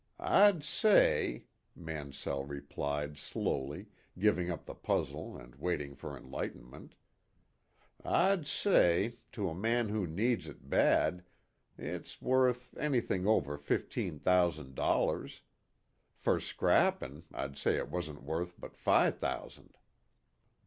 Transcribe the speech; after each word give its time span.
"I'd 0.19 0.63
say," 0.63 1.43
Mansell 1.75 2.43
replied 2.43 3.19
slowly, 3.19 3.85
giving 4.17 4.49
up 4.49 4.65
the 4.65 4.73
puzzle 4.73 5.37
and 5.37 5.53
waiting 5.57 5.93
for 5.93 6.17
enlightenment 6.17 6.95
"I'd 8.03 8.47
say, 8.47 9.17
to 9.33 9.47
a 9.47 9.53
man 9.53 9.89
who 9.89 10.07
needs 10.07 10.47
it 10.47 10.67
bad, 10.71 11.23
it's 11.77 12.19
worth 12.19 12.75
anything 12.77 13.27
over 13.27 13.59
fifteen 13.59 14.17
thousand 14.17 14.73
dollars. 14.73 15.43
Fer 16.15 16.39
scrappin', 16.39 17.25
I'd 17.31 17.55
say 17.55 17.77
it 17.77 17.91
warn't 17.91 18.23
worth 18.23 18.59
but 18.59 18.75
fi' 18.75 19.11
thousand." 19.11 19.77